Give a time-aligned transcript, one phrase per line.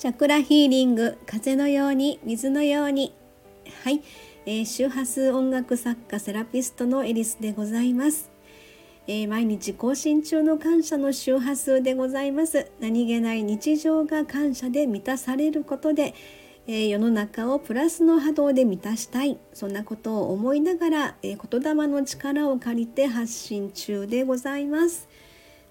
[0.00, 3.12] チャクラヒーリング風のように水のように。
[3.84, 4.00] はい、
[4.46, 8.30] えー、周波数音楽作家セラピストのエリスでございます、
[9.06, 12.72] えー、毎日更新中の感謝の周波数でございます。
[12.80, 16.14] 何気ない日常が感謝で満たされることで、
[16.66, 19.38] えー、世の中をプラスの波動で満たしたい。
[19.52, 25.10] そんなことを思いながら、え言霊の力を借りて発信中でございます。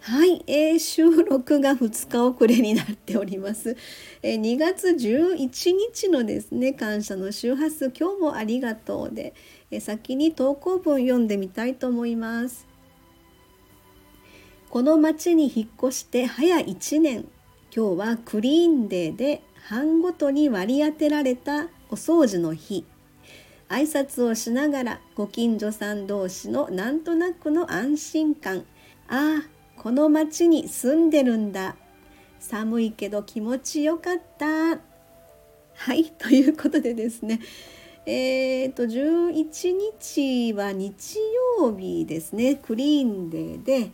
[0.01, 3.75] はい、えー、収録が2日遅れになっております、
[4.23, 9.33] えー、2月11日のですね感謝の周波数今日もありがとうで、
[9.71, 12.65] えー、先に投稿文読んでみたいと思います。
[14.69, 17.27] この町に引っ越して早1年
[17.75, 22.85] 今日はクリーンデーで班ごとに割り当てられたお掃除の日。
[23.67, 28.65] 挨拶をしながらご近所さん同士のなんとなくの安心感。
[29.07, 31.77] ああこの町に住んでるんだ。
[32.37, 34.45] 寒いけど気持ちよかった。
[35.73, 37.39] はいということでですね。
[38.05, 41.19] えーと、11日は日
[41.57, 42.55] 曜日ですね。
[42.55, 43.91] クリーンデーで。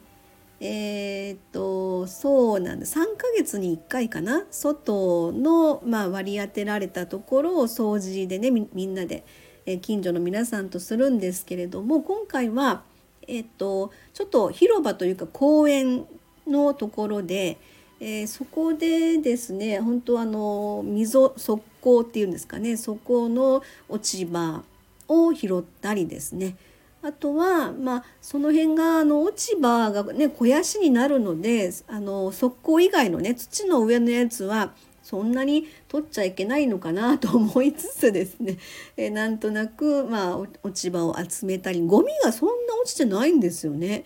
[0.59, 2.85] えーとそうなんだ。
[2.87, 4.43] 3ヶ月に1回かな。
[4.49, 9.23] 外の、まあ、割り当てられたところを掃除でねみんなで、
[9.67, 12.83] え近所の皆さんとするんですけれども今回は
[13.27, 16.05] えっと、ちょっと広場というか公園
[16.47, 17.57] のところで、
[17.99, 24.63] えー、そこでですね本当あの溝側溝っていうんですかねそこの落ち葉
[25.07, 26.55] を拾ったりですね。
[27.03, 34.73] あとは、まあ、その辺があの落ち葉がね肥やしになるのであの側溝以外のね土の上のやつは
[35.05, 38.57] そんなに取っちゃいけないのかなと思いつつですね、
[38.97, 44.03] えなんとなく、まあ、落ち葉を集めたりゴミがそんな落ちてないんですよね。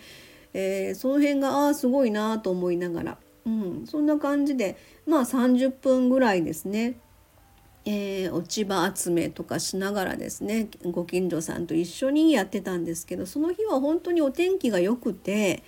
[0.52, 4.76] えー、その辺がああすごいなと思いながら、うん、そんな感じで
[5.06, 6.98] まあ30分ぐらいですね。
[7.86, 15.62] えー、落ち葉集めとかしながらですねご近所さんと一緒にやってたんですけどその日は本当にお天気が良くて、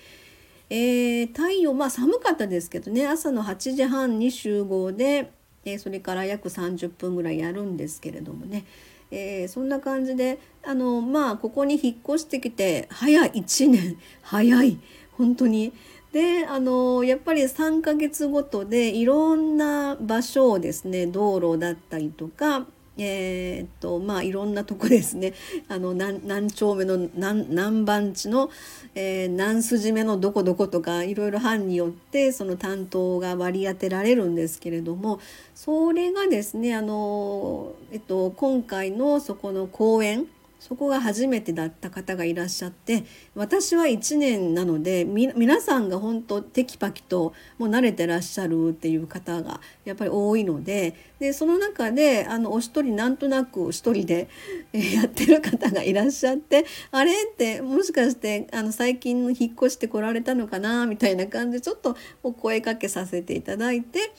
[0.75, 5.31] えー、太陽まあ寒かったですけどね朝の8時半に集合で、
[5.67, 8.65] えー、それから約30分ぐらいやるんですけれどもね、
[9.11, 13.99] えー、そんな感じであのまあここに引っ越してきて早い1年。
[14.23, 14.79] 早い。
[15.19, 15.75] 本当に。
[16.11, 22.67] であのやっぱり3ヶ月ごとでいろんな場所をですね道路だったりとか
[22.99, 25.33] えー、っとまあいろんなとこですね。
[25.69, 28.51] あの何丁目の何何番地の、
[28.95, 35.21] えー、何筋目のどこどことかいろいろ班によってその担当が割り当てられるんですけれども
[35.55, 40.27] それがですねあの、えっと、今回のそこの公演
[40.63, 43.03] そこが初めてだった方がいらっしゃって
[43.35, 54.29] 私は1年なので皆さんが本当テキパキともう慣れてらっしゃるっていう方がやっぱり多いのででその中であのお一人なんとなく一人で、
[54.73, 64.13] やってる方がいらっしゃってあれってもしかしてあの最近引っ越してこられたのかなみたいな感じでちょっとお声かけさせていただいて。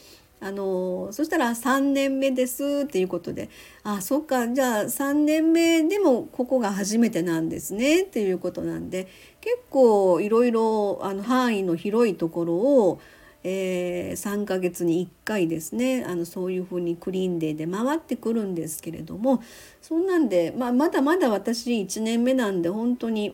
[0.44, 3.50] あのそしたら3年目ですっていうことで
[3.84, 9.08] あそっかじゃあ3年目でもここが初めてなんですねっていうことなんで
[9.40, 13.00] 結構いろいろあの範囲の広いところを、
[13.46, 19.42] えー、3ヶ月に1回ですねあのそういうふうにクリーンデーで回ってくるんですけれども
[19.82, 23.34] そんなんで、まあ、まだまだ私1年目なんで本当に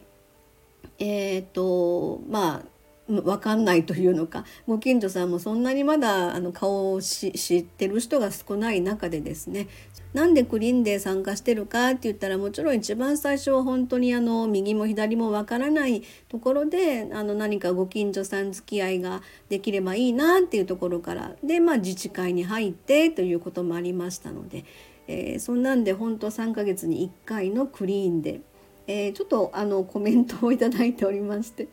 [1.00, 2.79] えっ、ー、とまあ
[3.10, 9.68] 分かんないというのかご近所さんもそんなにまだあの顔を知ってる人が少ない中でですね
[10.14, 24.66] なんでクリーンで参加してるかって言ったらもちろん一番最初は本当にあの右も左も分からないところであの何かご近所さん付き合いができればいいなっていうところからで、まあ、自治会に入ってということもありましたので、
[25.08, 28.42] えー、そんなんで本当3ヶ月に1回のクリーンで、
[28.88, 31.68] えー、ちょっとあのコメントを頂いておりまして。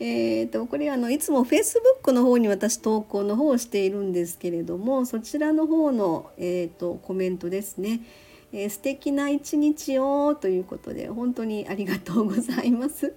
[0.00, 8.00] えーと、これあのいつも Facebook の方に私投稿の方をしているんですけれどもそちらの方の、えーと、コメントですね、
[8.52, 13.14] えー、素敵な一日をということで本当にありがとうございます。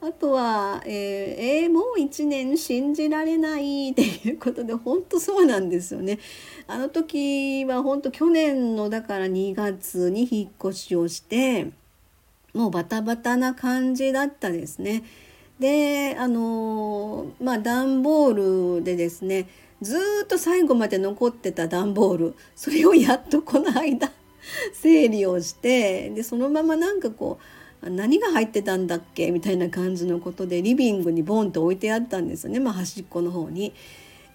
[0.00, 6.18] あとは、えー、えー、もう1年信じられないっていうことで本当そうなんですよね。
[6.66, 11.70] あの時は本当去年のだから2月に引っ越しをして
[12.54, 15.02] もうバタバタな感じだったですね。
[15.58, 19.48] であのまあ段ボールでですね
[19.82, 24.10] ずっと最後まで残ってた段ボールそれをやっとこの間
[24.72, 27.38] 整理をしてでそのままなんかこ
[27.82, 29.30] う何が入ってたんだっけ？
[29.30, 33.72] みたいな感じのことでリビングにボンと置いてあったんですよね、まあ、端っこの方に。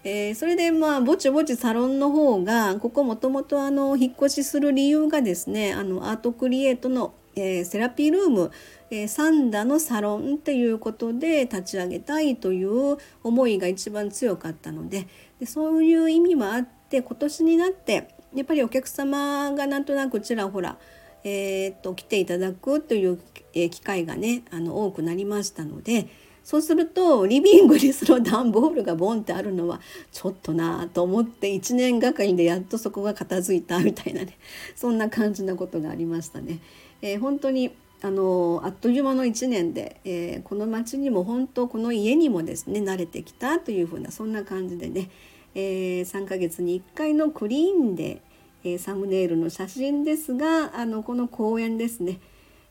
[0.06, 3.58] えー、それでまあぼちぼちサロンの方がここもともと
[3.96, 8.52] 引っ越しする理由がですねあのアートクリエイトの、えー、セラピールーム、
[8.90, 15.08] えー、サンダのサロンっていうことで立ち上げたいという思いが一番強かったので
[15.40, 20.78] でそういう意味もあって今年になってやっぱりお客様がなんとなくちらほら、
[21.24, 23.20] えー、っと来ていただくという
[23.54, 26.08] 機会がねあの多くなりましたので。
[26.44, 29.80] そうするとリビングにその段ボールがボンってあるのは
[30.12, 34.38] ちょっとなと思って1年がかりでやっとそこが片付いたみたいなね
[34.76, 36.60] そんな感じなことがありましたね。
[37.04, 45.10] えー、本当にあのあっという間の1年で、えー、この町にも本当この家にもですね慣れてきたというふうなそんな感じでね、
[45.54, 48.22] えー、3ヶ月に1回のクリーンで、
[48.64, 52.20] えー、サムネイルの写真ですがあのこの公園ですね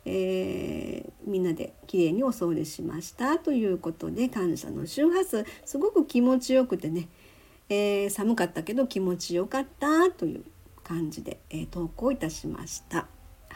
[0.05, 7.09] えー、みんなできれいにお掃除しましたということで感謝の周波数すごく気持ちよくてね、
[7.69, 10.45] え、寒かったけど気持ちよかったという
[10.83, 13.07] 感じで、え、投稿いたしました。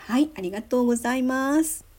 [0.06, 1.95] はい、ありがとうございます。